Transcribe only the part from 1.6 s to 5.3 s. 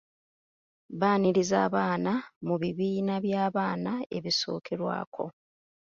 abaana mu bibiina by'abaana ebisookerwako.